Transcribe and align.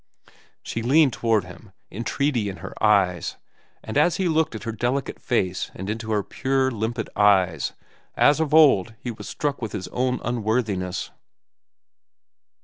She 0.63 0.81
leaned 0.81 1.13
toward 1.13 1.43
him, 1.43 1.73
entreaty 1.91 2.49
in 2.49 2.57
her 2.65 2.73
eyes, 2.83 3.37
and 3.83 3.99
as 3.99 4.17
he 4.17 4.27
looked 4.27 4.55
at 4.55 4.63
her 4.63 4.71
delicate 4.71 5.19
face 5.21 5.69
and 5.75 5.91
into 5.91 6.11
her 6.11 6.23
pure, 6.23 6.71
limpid 6.71 7.07
eyes, 7.15 7.73
as 8.17 8.39
of 8.39 8.51
old 8.51 8.95
he 8.99 9.11
was 9.11 9.29
struck 9.29 9.61
with 9.61 9.73
his 9.73 9.87
own 9.89 10.19
unworthiness. 10.23 11.11